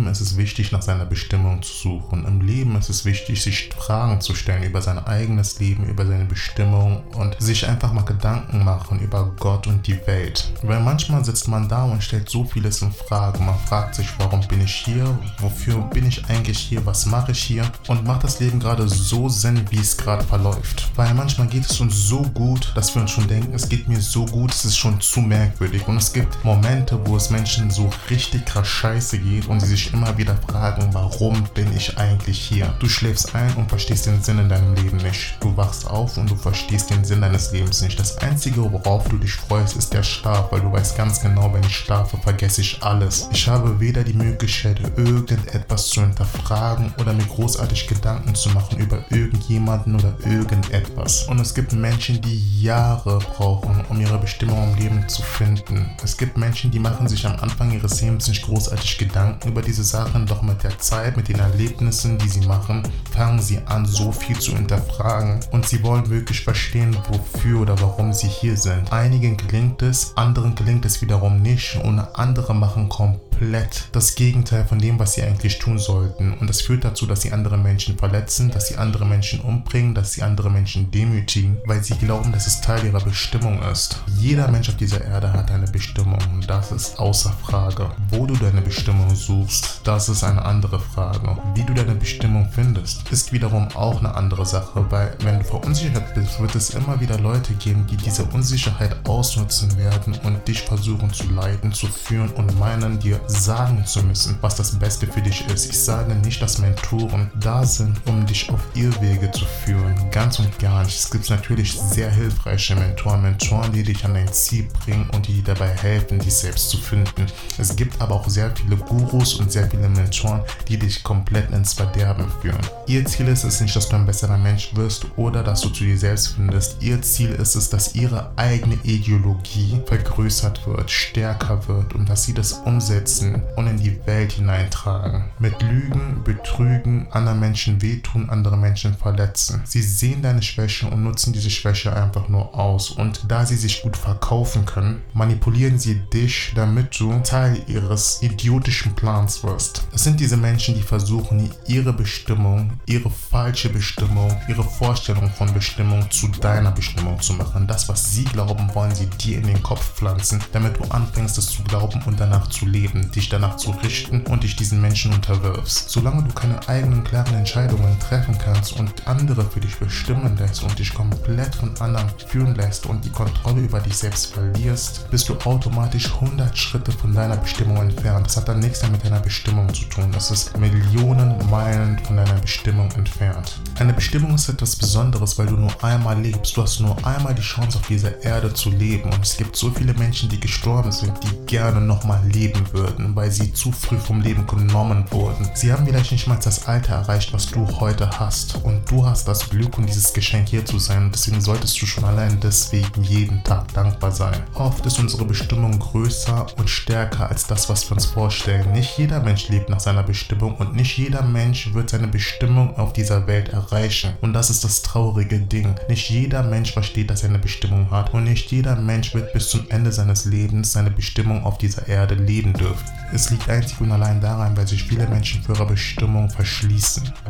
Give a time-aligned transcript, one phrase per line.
[0.00, 2.24] Leben ist es wichtig, nach seiner Bestimmung zu suchen.
[2.24, 6.24] Im Leben ist es wichtig, sich Fragen zu stellen über sein eigenes Leben, über seine
[6.24, 10.52] Bestimmung und sich einfach mal Gedanken machen über Gott und die Welt.
[10.62, 13.40] Weil manchmal sitzt man da und stellt so vieles in Frage.
[13.40, 15.18] Man fragt sich, warum bin ich hier?
[15.38, 16.86] Wofür bin ich eigentlich hier?
[16.86, 17.70] Was mache ich hier?
[17.88, 20.90] Und macht das Leben gerade so Sinn, wie es gerade verläuft?
[20.96, 24.00] Weil manchmal geht es uns so gut, dass wir uns schon denken, es geht mir
[24.00, 25.86] so gut, es ist schon zu merkwürdig.
[25.86, 29.89] Und es gibt Momente, wo es Menschen so richtig krass scheiße geht und sie sich
[29.92, 32.74] immer wieder fragen, warum bin ich eigentlich hier?
[32.78, 35.36] Du schläfst ein und verstehst den Sinn in deinem Leben nicht.
[35.40, 37.98] Du wachst auf und du verstehst den Sinn deines Lebens nicht.
[37.98, 41.64] Das Einzige, worauf du dich freust, ist der Schlaf, weil du weißt ganz genau, wenn
[41.64, 43.28] ich schlafe, vergesse ich alles.
[43.32, 49.04] Ich habe weder die Möglichkeit, irgendetwas zu hinterfragen oder mir großartig Gedanken zu machen über
[49.10, 51.24] irgendjemanden oder irgendetwas.
[51.24, 55.90] Und es gibt Menschen, die Jahre brauchen, um ihre Bestimmung im Leben zu finden.
[56.02, 59.84] Es gibt Menschen, die machen sich am Anfang ihres Lebens nicht großartig Gedanken über diese
[59.84, 64.10] Sachen, doch mit der Zeit, mit den Erlebnissen, die sie machen, fangen sie an, so
[64.10, 68.92] viel zu hinterfragen und sie wollen wirklich verstehen, wofür oder warum sie hier sind.
[68.92, 74.66] Einigen gelingt es, anderen gelingt es wiederum nicht und andere machen komplett komplett das Gegenteil
[74.66, 76.34] von dem, was sie eigentlich tun sollten.
[76.34, 80.12] Und das führt dazu, dass sie andere Menschen verletzen, dass sie andere Menschen umbringen, dass
[80.12, 84.02] sie andere Menschen demütigen, weil sie glauben, dass es Teil ihrer Bestimmung ist.
[84.18, 87.90] Jeder Mensch auf dieser Erde hat eine Bestimmung das ist außer Frage.
[88.10, 91.38] Wo du deine Bestimmung suchst, das ist eine andere Frage.
[91.54, 96.12] Wie du deine Bestimmung findest, ist wiederum auch eine andere Sache, weil wenn du verunsichert
[96.14, 101.12] bist, wird es immer wieder Leute geben, die diese Unsicherheit ausnutzen werden und dich versuchen
[101.12, 105.46] zu leiten, zu führen und meinen, dir sagen zu müssen, was das Beste für dich
[105.46, 105.70] ist.
[105.70, 109.94] Ich sage nicht, dass Mentoren da sind, um dich auf Irrwege zu führen.
[110.10, 110.98] Ganz und gar nicht.
[110.98, 115.42] Es gibt natürlich sehr hilfreiche Mentoren, Mentoren, die dich an dein Ziel bringen und die
[115.42, 117.26] dabei helfen, dich selbst zu finden.
[117.58, 121.74] Es gibt aber auch sehr viele Gurus und sehr viele Mentoren, die dich komplett ins
[121.74, 122.60] Verderben führen.
[122.86, 125.84] Ihr Ziel ist es nicht, dass du ein besserer Mensch wirst oder dass du zu
[125.84, 126.82] dir selbst findest.
[126.82, 132.34] Ihr Ziel ist es, dass ihre eigene Ideologie vergrößert wird, stärker wird und dass sie
[132.34, 135.24] das umsetzen nutzen und in die Welt hineintragen.
[135.38, 136.69] Mit Lügen, Betrügen,
[137.12, 139.62] anderen Menschen wehtun, andere Menschen verletzen.
[139.64, 142.90] Sie sehen deine Schwäche und nutzen diese Schwäche einfach nur aus.
[142.90, 148.94] Und da sie sich gut verkaufen können, manipulieren sie dich, damit du Teil ihres idiotischen
[148.94, 149.86] Plans wirst.
[149.92, 156.10] Es sind diese Menschen, die versuchen, ihre Bestimmung, ihre falsche Bestimmung, ihre Vorstellung von Bestimmung
[156.10, 157.66] zu deiner Bestimmung zu machen.
[157.66, 161.50] Das, was sie glauben, wollen sie dir in den Kopf pflanzen, damit du anfängst, es
[161.50, 165.90] zu glauben und danach zu leben dich danach zu richten und dich diesen Menschen unterwirfst.
[165.90, 170.78] Solange du keine eigenen klaren Entscheidungen treffen kannst und andere für dich bestimmen lässt und
[170.78, 175.34] dich komplett von anderen führen lässt und die Kontrolle über dich selbst verlierst, bist du
[175.44, 178.26] automatisch 100 Schritte von deiner Bestimmung entfernt.
[178.26, 180.10] Das hat dann nichts mehr mit deiner Bestimmung zu tun.
[180.12, 183.60] Das ist Millionen Meilen von deiner Bestimmung entfernt.
[183.78, 186.56] Eine Bestimmung ist etwas Besonderes, weil du nur einmal lebst.
[186.56, 189.70] Du hast nur einmal die Chance auf dieser Erde zu leben und es gibt so
[189.70, 194.20] viele Menschen, die gestorben sind, die gerne nochmal leben würden weil sie zu früh vom
[194.20, 195.48] Leben genommen wurden.
[195.54, 198.56] Sie haben vielleicht nicht mal das Alter erreicht, was du heute hast.
[198.62, 201.06] Und du hast das Glück und dieses Geschenk hier zu sein.
[201.06, 204.42] Und deswegen solltest du schon allein deswegen jeden Tag dankbar sein.
[204.54, 208.72] Oft ist unsere Bestimmung größer und stärker als das, was wir uns vorstellen.
[208.72, 212.92] Nicht jeder Mensch lebt nach seiner Bestimmung und nicht jeder Mensch wird seine Bestimmung auf
[212.92, 214.14] dieser Welt erreichen.
[214.20, 215.74] Und das ist das traurige Ding.
[215.88, 218.12] Nicht jeder Mensch versteht, dass er eine Bestimmung hat.
[218.14, 222.14] Und nicht jeder Mensch wird bis zum Ende seines Lebens seine Bestimmung auf dieser Erde
[222.14, 222.84] leben dürfen.
[223.12, 226.79] Es liegt einzig und allein daran, weil sich viele Menschen für ihre Bestimmung verschließen.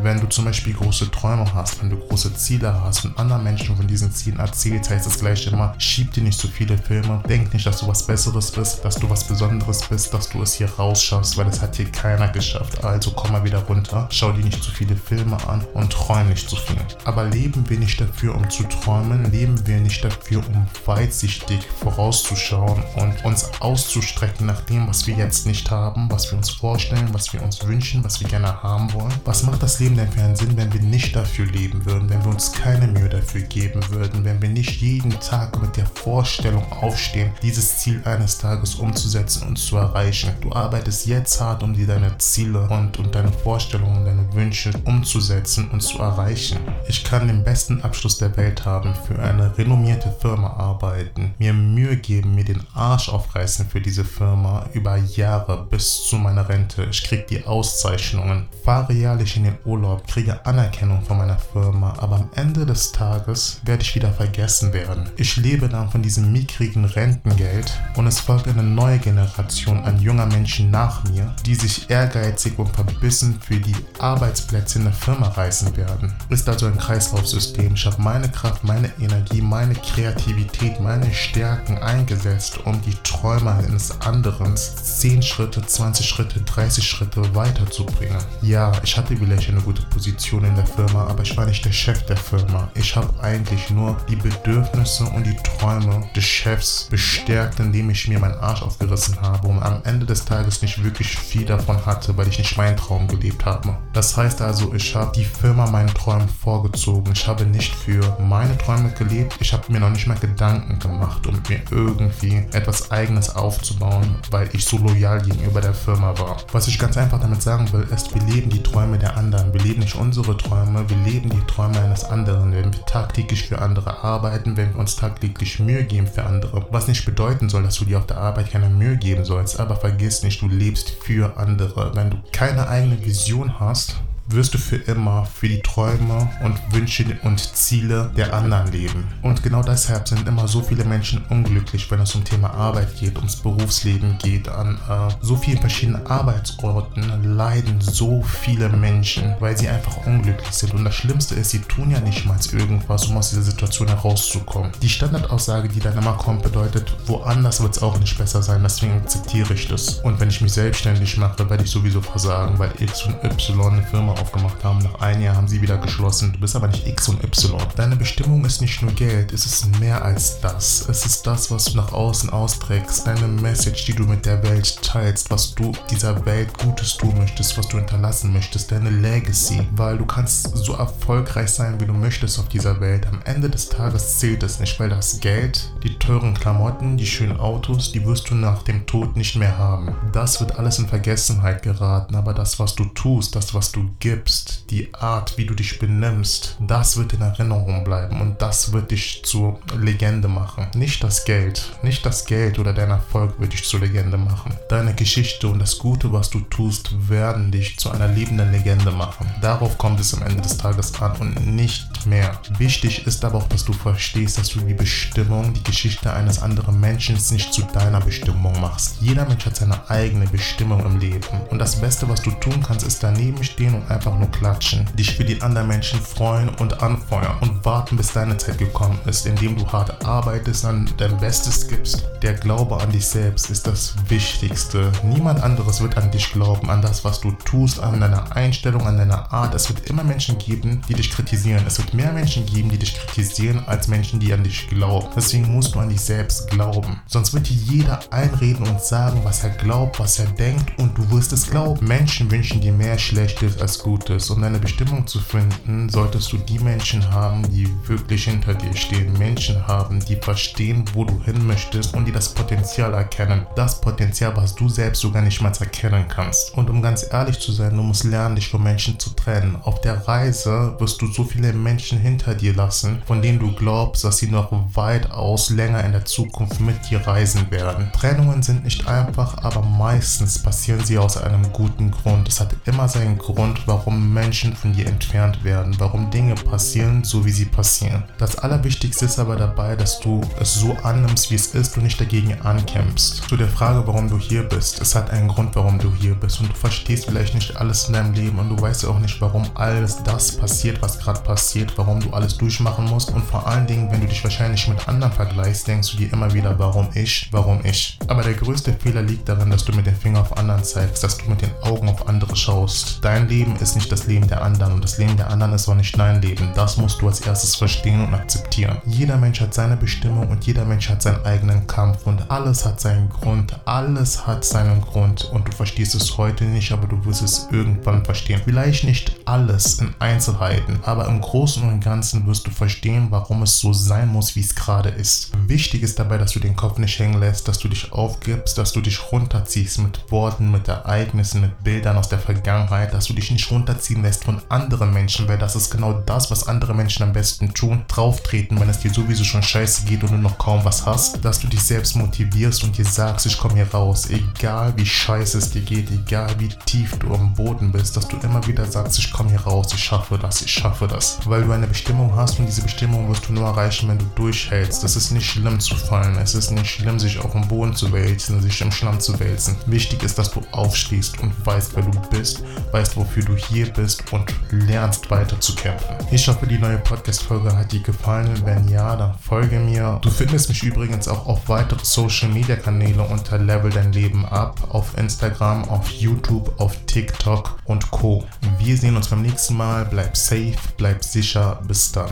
[0.00, 3.76] Wenn du zum Beispiel große Träume hast, wenn du große Ziele hast und anderen Menschen
[3.76, 7.52] von diesen Zielen erzählst, heißt das gleich immer, schieb dir nicht zu viele Filme, denk
[7.52, 10.70] nicht, dass du was Besseres bist, dass du was Besonderes bist, dass du es hier
[10.70, 12.84] rausschaffst, weil es hat hier keiner geschafft.
[12.84, 16.48] Also komm mal wieder runter, schau dir nicht zu viele Filme an und träum nicht
[16.48, 16.80] zu viel.
[17.04, 22.82] Aber leben wir nicht dafür, um zu träumen, leben wir nicht dafür, um weitsichtig vorauszuschauen
[22.96, 27.32] und uns auszustrecken nach dem, was wir jetzt nicht haben, was wir uns vorstellen, was
[27.32, 29.12] wir uns wünschen, was wir gerne haben wollen.
[29.24, 32.25] Was macht das Leben denn für einen Sinn, wenn wir nicht dafür leben würden, wenn
[32.25, 36.65] wir uns keine Mühe dafür geben würden, wenn wir nicht jeden Tag mit der Vorstellung
[36.72, 40.34] aufstehen, dieses Ziel eines Tages umzusetzen und zu erreichen.
[40.41, 45.71] Du arbeitest jetzt hart, um dir deine Ziele und, und deine Vorstellungen, deine Wünsche umzusetzen
[45.71, 46.59] und zu erreichen.
[46.89, 51.97] Ich kann den besten Abschluss der Welt haben, für eine renommierte Firma arbeiten, mir Mühe
[51.97, 56.87] geben, mir den Arsch aufreißen für diese Firma, über Jahre bis zu meiner Rente.
[56.91, 62.16] Ich kriege die Auszeichnungen, fahre jährlich in den Urlaub, kriege Anerkennung von meiner Firma, aber
[62.16, 65.09] am Ende des Tages werde ich wieder vergessen werden.
[65.16, 70.27] Ich lebe dann von diesem mickrigen Rentengeld und es folgt eine neue Generation an junger
[70.27, 75.77] Menschen nach mir, die sich ehrgeizig und verbissen für die Arbeitsplätze in der Firma reißen
[75.77, 76.12] werden.
[76.28, 77.74] Ist also ein Kreislaufsystem.
[77.74, 84.00] Ich habe meine Kraft, meine Energie, meine Kreativität, meine Stärken eingesetzt, um die Träume eines
[84.00, 88.18] anderen 10 Schritte, 20 Schritte, 30 Schritte weiterzubringen.
[88.42, 91.72] Ja, ich hatte vielleicht eine gute Position in der Firma, aber ich war nicht der
[91.72, 92.70] Chef der Firma.
[92.74, 98.18] Ich habe eigentlich nur die Bedürfnisse und die Träume des Chefs bestärkt, indem ich mir
[98.18, 102.28] meinen Arsch aufgerissen habe und am Ende des Tages nicht wirklich viel davon hatte, weil
[102.28, 103.76] ich nicht meinen Traum gelebt habe.
[103.92, 107.12] Das heißt also, ich habe die Firma meinen Träumen vorgezogen.
[107.12, 109.36] Ich habe nicht für meine Träume gelebt.
[109.40, 114.48] Ich habe mir noch nicht mal Gedanken gemacht, um mir irgendwie etwas Eigenes aufzubauen, weil
[114.52, 116.38] ich so loyal gegenüber der Firma war.
[116.52, 119.53] Was ich ganz einfach damit sagen will, ist, wir leben die Träume der anderen.
[119.53, 122.53] Wir leben nicht unsere Träume, wir leben die Träume eines anderen.
[122.53, 126.66] Wenn wir tagtäglich für andere arbeiten, wenn wir uns tagtäglich Mühe geben für andere.
[126.71, 129.77] Was nicht bedeuten soll, dass du dir auf der Arbeit keine Mühe geben sollst, aber
[129.77, 131.95] vergiss nicht, du lebst für andere.
[131.95, 133.97] Wenn du keine eigene Vision hast,
[134.32, 139.09] wirst du für immer für die Träume und Wünsche und Ziele der anderen leben.
[139.22, 143.16] Und genau deshalb sind immer so viele Menschen unglücklich, wenn es um Thema Arbeit geht,
[143.16, 144.48] ums Berufsleben geht.
[144.48, 150.74] An äh, so vielen verschiedenen Arbeitsorten leiden so viele Menschen, weil sie einfach unglücklich sind.
[150.74, 154.72] Und das Schlimmste ist, sie tun ja nicht mal irgendwas, um aus dieser Situation herauszukommen.
[154.82, 158.94] Die Standardaussage, die dann immer kommt, bedeutet, woanders wird es auch nicht besser sein, deswegen
[158.94, 159.94] akzeptiere ich das.
[160.00, 163.82] Und wenn ich mich selbstständig mache, werde ich sowieso versagen, weil X und Y eine
[163.82, 164.78] Firma aufgemacht haben.
[164.80, 166.32] Nach einem Jahr haben sie wieder geschlossen.
[166.32, 167.60] Du bist aber nicht X und Y.
[167.76, 170.88] Deine Bestimmung ist nicht nur Geld, es ist mehr als das.
[170.88, 174.82] Es ist das, was du nach außen austrägst, deine Message, die du mit der Welt
[174.82, 179.66] teilst, was du dieser Welt Gutes tun möchtest, was du hinterlassen möchtest, deine Legacy.
[179.72, 183.06] Weil du kannst so erfolgreich sein, wie du möchtest auf dieser Welt.
[183.06, 187.38] Am Ende des Tages zählt es nicht, weil das Geld, die teuren Klamotten, die schönen
[187.38, 189.94] Autos, die wirst du nach dem Tod nicht mehr haben.
[190.12, 194.64] Das wird alles in Vergessenheit geraten, aber das, was du tust, das, was du gibst,
[194.70, 199.22] die Art, wie du dich benimmst, das wird in Erinnerung bleiben und das wird dich
[199.24, 200.66] zur Legende machen.
[200.74, 204.54] Nicht das Geld, nicht das Geld oder dein Erfolg wird dich zur Legende machen.
[204.68, 209.30] Deine Geschichte und das Gute, was du tust, werden dich zu einer lebenden Legende machen.
[209.41, 212.41] Darauf kommt es am Ende des Tages an und nicht mehr.
[212.58, 216.78] Wichtig ist aber auch, dass du verstehst, dass du die Bestimmung, die Geschichte eines anderen
[216.80, 218.97] Menschen nicht zu deiner Bestimmung machst.
[219.00, 222.86] Jeder Mensch hat seine eigene Bestimmung im Leben und das Beste, was du tun kannst,
[222.86, 227.36] ist daneben stehen und einfach nur klatschen, dich für die anderen Menschen freuen und anfeuern
[227.41, 232.08] und warten, bis deine Zeit gekommen ist, indem du hart arbeitest, an dein Bestes gibst.
[232.22, 234.92] Der Glaube an dich selbst ist das Wichtigste.
[235.03, 238.98] Niemand anderes wird an dich glauben, an das, was du tust, an deiner Einstellung, an
[238.98, 239.54] deiner Art.
[239.54, 241.64] Es wird immer Menschen geben, die dich kritisieren.
[241.66, 245.09] Es wird mehr Menschen geben, die dich kritisieren, als Menschen, die an dich glauben.
[245.15, 247.01] Deswegen musst du an dich selbst glauben.
[247.07, 251.10] Sonst wird dir jeder einreden und sagen, was er glaubt, was er denkt und du
[251.10, 251.87] wirst es glauben.
[251.87, 254.31] Menschen wünschen dir mehr Schlechtes als Gutes.
[254.31, 259.12] Um deine Bestimmung zu finden, solltest du die Menschen haben, die wirklich hinter dir stehen.
[259.19, 263.47] Menschen haben, die verstehen, wo du hin möchtest und die das Potenzial erkennen.
[263.57, 266.54] Das Potenzial, was du selbst sogar nicht mal erkennen kannst.
[266.57, 269.57] Und um ganz ehrlich zu sein, du musst lernen, dich von Menschen zu trennen.
[269.62, 274.04] Auf der Reise wirst du so viele Menschen hinter dir lassen, von denen du glaubst,
[274.04, 277.90] dass sie noch weitaus länger in der Zukunft mit dir reisen werden.
[277.92, 282.28] Trennungen sind nicht einfach, aber meistens passieren sie aus einem guten Grund.
[282.28, 287.02] Es hat immer seinen Grund, warum warum Menschen von dir entfernt werden, warum Dinge passieren,
[287.02, 288.04] so wie sie passieren.
[288.18, 292.00] Das Allerwichtigste ist aber dabei, dass du es so annimmst, wie es ist und nicht
[292.00, 293.28] dagegen ankämpfst.
[293.28, 296.40] Zu der Frage, warum du hier bist, es hat einen Grund, warum du hier bist
[296.40, 299.44] und du verstehst vielleicht nicht alles in deinem Leben und du weißt auch nicht, warum
[299.54, 303.90] alles das passiert, was gerade passiert, warum du alles durchmachen musst und vor allen Dingen,
[303.90, 307.60] wenn du dich wahrscheinlich mit anderen vergleichst, denkst du dir immer wieder, warum ich, warum
[307.64, 307.98] ich.
[308.08, 311.18] Aber der größte Fehler liegt darin, dass du mit dem Finger auf anderen zeigst, dass
[311.18, 312.98] du mit den Augen auf andere schaust.
[313.02, 315.74] Dein Leben ist nicht das Leben der anderen und das Leben der anderen ist auch
[315.74, 316.50] nicht dein Leben.
[316.54, 318.78] Das musst du als erstes verstehen und akzeptieren.
[318.86, 322.80] Jeder Mensch hat seine Bestimmung und jeder Mensch hat seinen eigenen Kampf und alles hat
[322.80, 323.58] seinen Grund.
[323.64, 328.04] Alles hat seinen Grund und du verstehst es heute nicht, aber du wirst es irgendwann
[328.04, 328.40] verstehen.
[328.44, 333.42] Vielleicht nicht alles in Einzelheiten, aber im Großen Großen und Ganzen wirst du verstehen, warum
[333.42, 335.30] es so sein muss, wie es gerade ist.
[335.46, 338.72] Wichtig ist dabei, dass du den Kopf nicht hängen lässt, dass du dich aufgibst, dass
[338.72, 343.30] du dich runterziehst mit Worten, mit Ereignissen, mit Bildern aus der Vergangenheit, dass du dich
[343.30, 347.12] nicht runterziehen lässt von anderen Menschen, weil das ist genau das, was andere Menschen am
[347.12, 347.84] besten tun.
[347.88, 351.40] Drauftreten, wenn es dir sowieso schon scheiße geht und du noch kaum was hast, dass
[351.40, 355.50] du dich selbst motivierst und dir sagst, ich komme hier raus, egal wie scheiße es
[355.50, 359.12] dir geht, egal wie tief du am Boden bist, dass du immer wieder sagst, ich
[359.12, 361.18] komme hier raus, ich schaffe das, ich schaffe das.
[361.26, 364.85] Weil du eine Bestimmung hast und diese Bestimmung wirst du nur erreichen, wenn du durchhältst.
[364.85, 367.92] Es ist nicht schlimm zu fallen, es ist nicht schlimm, sich auf dem Boden zu
[367.92, 369.57] wälzen, sich im Schlamm zu wälzen.
[369.66, 372.42] Wichtig ist, dass du aufstehst und weißt, wer du bist,
[372.73, 375.97] weißt, wofür du hier bist und lernst weiter zu kämpfen.
[376.11, 378.30] Ich hoffe, die neue Podcast-Folge hat dir gefallen.
[378.45, 379.99] Wenn ja, dann folge mir.
[380.02, 385.69] Du findest mich übrigens auch auf weiteren Social-Media-Kanäle unter Level Dein Leben ab, auf Instagram,
[385.69, 388.25] auf YouTube, auf TikTok und Co.
[388.59, 389.85] Wir sehen uns beim nächsten Mal.
[389.85, 391.39] Bleib safe, bleib sicher.
[391.66, 392.11] Bis dann.